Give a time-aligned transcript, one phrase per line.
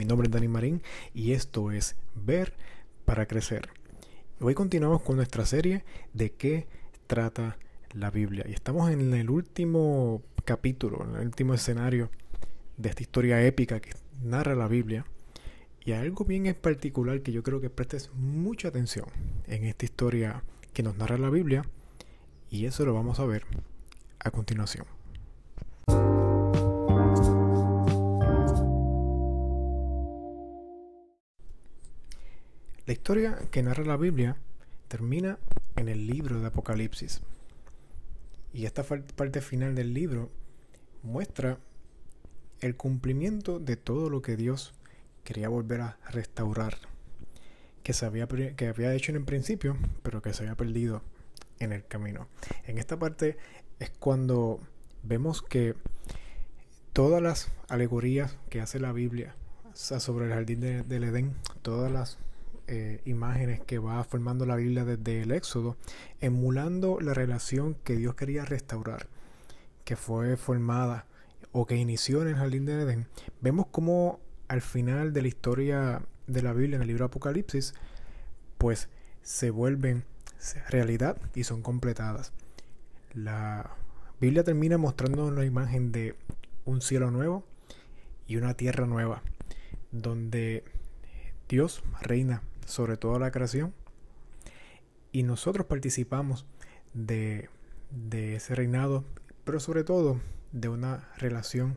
[0.00, 0.80] Mi nombre es Dani Marín
[1.12, 2.54] y esto es Ver
[3.04, 3.68] para Crecer.
[4.40, 5.84] Hoy continuamos con nuestra serie
[6.14, 6.66] de qué
[7.06, 7.58] trata
[7.92, 8.46] la Biblia.
[8.48, 12.10] Y estamos en el último capítulo, en el último escenario
[12.78, 13.90] de esta historia épica que
[14.22, 15.04] narra la Biblia.
[15.84, 19.04] Y hay algo bien en particular que yo creo que prestes mucha atención
[19.48, 20.42] en esta historia
[20.72, 21.66] que nos narra la Biblia.
[22.48, 23.44] Y eso lo vamos a ver
[24.18, 24.86] a continuación.
[32.90, 34.36] La historia que narra la Biblia
[34.88, 35.38] termina
[35.76, 37.20] en el libro de Apocalipsis.
[38.52, 40.28] Y esta parte final del libro
[41.04, 41.60] muestra
[42.58, 44.74] el cumplimiento de todo lo que Dios
[45.22, 46.78] quería volver a restaurar,
[47.84, 51.02] que, se había, que había hecho en el principio, pero que se había perdido
[51.60, 52.26] en el camino.
[52.66, 53.36] En esta parte
[53.78, 54.58] es cuando
[55.04, 55.76] vemos que
[56.92, 59.36] todas las alegorías que hace la Biblia
[59.74, 62.18] sobre el jardín del Edén, todas las
[62.72, 65.76] eh, imágenes que va formando la Biblia desde el Éxodo,
[66.20, 69.08] emulando la relación que Dios quería restaurar,
[69.84, 71.04] que fue formada
[71.50, 73.08] o que inició en el jardín de Edén,
[73.40, 77.74] vemos como al final de la historia de la Biblia en el libro Apocalipsis,
[78.56, 78.88] pues
[79.22, 80.04] se vuelven
[80.68, 82.32] realidad y son completadas.
[83.14, 83.68] La
[84.20, 86.14] Biblia termina mostrando una imagen de
[86.64, 87.44] un cielo nuevo
[88.28, 89.24] y una tierra nueva,
[89.90, 90.62] donde
[91.48, 93.74] Dios reina sobre toda la creación
[95.12, 96.46] y nosotros participamos
[96.94, 97.48] de,
[98.12, 99.04] ese reinado,
[99.44, 100.20] pero sobre todo
[100.52, 101.76] de una relación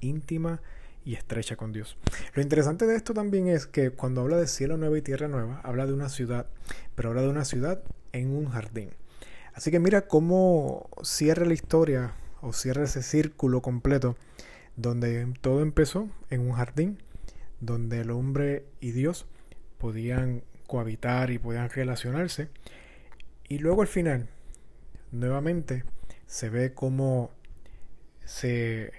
[0.00, 0.60] íntima
[1.04, 1.98] y estrecha con Dios.
[2.34, 5.60] Lo interesante de esto también es que cuando habla de cielo nuevo y tierra nueva,
[5.62, 6.46] habla de una ciudad,
[6.94, 8.90] pero habla de una ciudad en un jardín.
[9.52, 14.16] Así que mira cómo cierra la historia o cierra ese círculo completo
[14.76, 16.98] donde todo empezó en un jardín,
[17.60, 19.26] donde el hombre y Dios
[19.84, 22.48] podían cohabitar y podían relacionarse.
[23.46, 24.30] Y luego al final,
[25.12, 25.84] nuevamente,
[26.24, 27.30] se ve cómo
[28.24, 28.94] se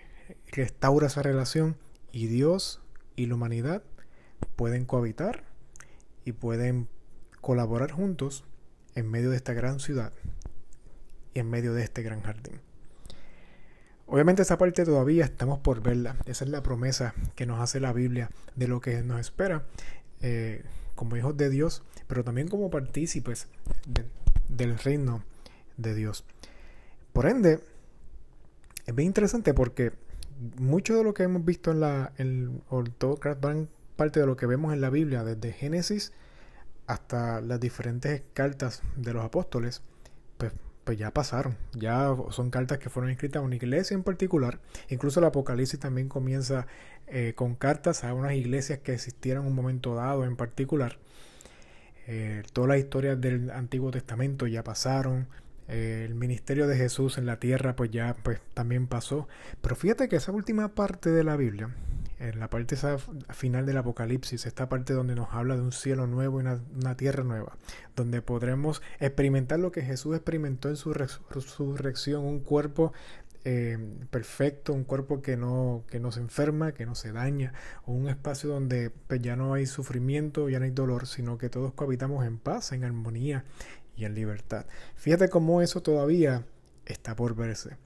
[0.52, 1.76] restaura esa relación
[2.12, 2.84] y Dios
[3.16, 3.82] y la humanidad
[4.56, 5.46] pueden cohabitar
[6.24, 6.88] y pueden
[7.42, 8.44] colaborar juntos
[8.94, 10.14] en medio de esta gran ciudad
[11.34, 12.62] y en medio de este gran jardín.
[14.06, 16.16] Obviamente esa parte todavía estamos por verla.
[16.28, 19.66] Esa es la promesa que nos hace la Biblia de lo que nos espera
[20.28, 20.64] eh,
[20.96, 23.48] como hijos de Dios, pero también como partícipes
[24.50, 25.24] del reino
[25.78, 26.26] de Dios.
[27.14, 27.60] Por ende,
[28.88, 29.94] es bien interesante porque
[30.58, 32.84] mucho de lo que hemos visto en la, en, o
[33.96, 36.12] parte de lo que vemos en la Biblia, desde Génesis
[36.88, 39.84] hasta las diferentes cartas de los apóstoles,
[40.40, 40.54] pues
[40.86, 44.60] pues ya pasaron, ya son cartas que fueron escritas a una iglesia en particular.
[44.90, 46.68] Incluso el Apocalipsis también comienza
[47.08, 51.00] eh, con cartas a unas iglesias que existieron en un momento dado en particular.
[52.08, 55.28] Eh, todas las historias del Antiguo Testamento ya pasaron.
[55.68, 59.28] Eh, el ministerio de Jesús en la tierra pues ya pues también pasó.
[59.62, 61.70] Pero fíjate que esa última parte de la Biblia
[62.20, 62.78] en la parte
[63.34, 67.24] final del Apocalipsis, esta parte donde nos habla de un cielo nuevo y una, tierra
[67.24, 67.58] nueva,
[67.96, 72.94] donde podremos experimentar lo que Jesús experimentó en su resurrección, un cuerpo
[73.44, 73.78] eh,
[74.10, 77.54] perfecto, un cuerpo que no, que no se enferma, que no se daña,
[77.86, 81.74] un espacio donde pues, ya no hay sufrimiento, ya no hay dolor, sino que todos
[81.74, 83.44] cohabitamos en paz, en armonía
[83.98, 84.66] y en libertad.
[84.96, 86.46] Fíjate cómo eso todavía
[86.86, 87.78] está por verse.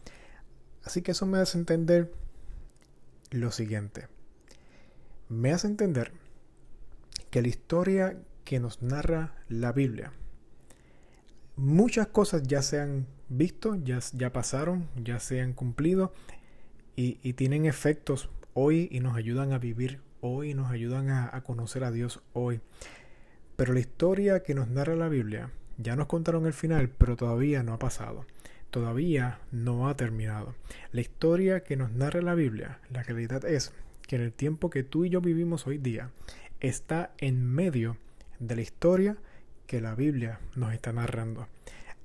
[0.83, 2.11] Así que eso me hace entender
[3.31, 4.07] lo siguiente
[5.29, 6.11] me hace entender
[7.29, 10.11] que la historia que nos narra la Biblia,
[11.55, 16.13] muchas cosas ya se han visto, ya, ya pasaron, ya se han cumplido
[16.95, 21.83] y, tienen efectos hoy y nos ayudan a vivir hoy, nos ayudan a, a conocer
[21.83, 22.59] a Dios hoy.
[23.55, 27.63] Pero la historia que nos narra la Biblia, ya nos contaron el final, pero todavía
[27.63, 28.25] no ha pasado.
[28.69, 30.55] Todavía no ha terminado.
[30.91, 33.73] La historia que nos narra la Biblia, la realidad es
[34.09, 36.09] que en el tiempo que tú y yo vivimos hoy día
[36.61, 37.95] está en medio
[38.39, 39.17] de la historia
[39.67, 41.47] que la Biblia nos está narrando.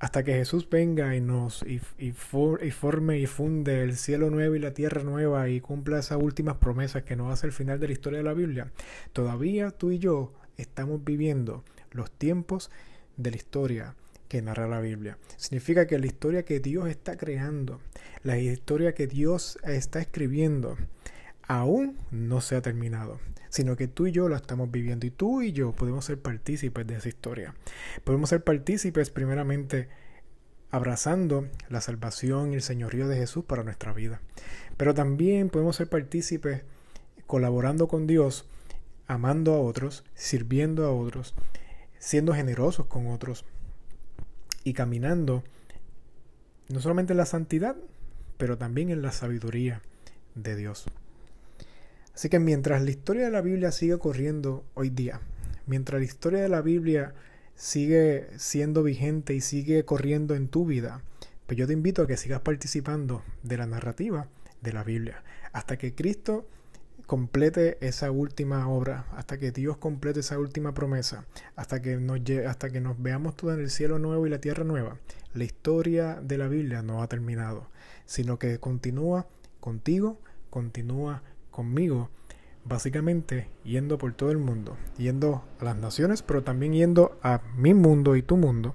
[0.01, 1.81] Hasta que Jesús venga y nos y,
[2.13, 7.05] forme y funde el cielo nuevo y la tierra nueva y cumpla esas últimas promesas
[7.05, 8.71] que nos hace el final de la historia de la Biblia,
[9.15, 12.71] todavía tú y yo estamos viviendo los tiempos
[13.17, 13.95] de la historia
[14.29, 15.17] que narra la Biblia.
[15.39, 17.81] Significa que la historia que Dios está creando,
[18.23, 20.77] la historia que Dios está escribiendo,
[21.47, 25.43] aún no se ha terminado, sino que tú y yo la estamos viviendo y tú
[25.43, 27.55] y yo podemos ser partícipes de esa historia.
[28.05, 29.89] Podemos ser partícipes primeramente
[30.71, 34.21] abrazando la salvación y el señorío de Jesús para nuestra vida,
[34.77, 36.63] pero también podemos ser partícipes
[37.27, 38.49] colaborando con Dios,
[39.07, 41.35] amando a otros, sirviendo a otros,
[41.99, 43.45] siendo generosos con otros
[44.65, 45.45] y caminando
[46.69, 47.77] no solamente en la santidad,
[48.37, 49.81] pero también en la sabiduría
[50.35, 50.87] de Dios.
[52.15, 55.21] Así que mientras la historia de la Biblia sigue corriendo hoy día,
[55.67, 57.13] mientras la historia de la Biblia
[57.57, 61.03] sigue siendo vigente y sigue corriendo en tu vida,
[61.47, 64.29] pues yo te invito a que sigas participando de la narrativa
[64.63, 65.23] de la Biblia,
[65.53, 66.47] hasta que Cristo
[67.07, 71.27] complete esa última obra, hasta que Dios complete esa última promesa,
[71.57, 74.65] hasta que nos, hasta que nos veamos todos en el cielo nuevo y la tierra
[74.65, 74.99] nueva,
[75.35, 77.69] la historia de la Biblia no ha terminado,
[78.07, 79.27] sino que continúa
[79.61, 81.23] contigo, continúa
[81.55, 82.11] conmigo,
[82.65, 87.75] básicamente yendo por todo el mundo, yendo a las naciones, pero también yendo a mi
[87.75, 88.75] mundo y tu mundo,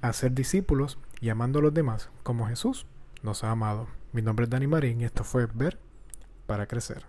[0.00, 2.86] a ser discípulos y amando a los demás como Jesús
[3.22, 3.88] nos ha amado.
[4.12, 5.78] Mi nombre es Dani Marín y esto fue Ver
[6.46, 7.04] para Crecer.